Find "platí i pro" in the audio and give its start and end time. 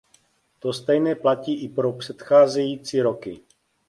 1.15-1.93